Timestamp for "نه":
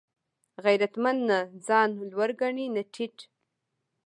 1.29-1.39, 2.75-2.83